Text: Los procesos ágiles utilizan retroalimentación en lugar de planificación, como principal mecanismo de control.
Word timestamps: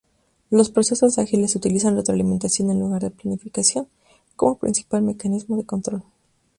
Los 0.49 0.71
procesos 0.71 1.19
ágiles 1.19 1.55
utilizan 1.55 1.95
retroalimentación 1.95 2.71
en 2.71 2.79
lugar 2.79 3.03
de 3.03 3.11
planificación, 3.11 3.87
como 4.35 4.57
principal 4.57 5.03
mecanismo 5.03 5.57
de 5.57 5.65
control. 5.67 6.01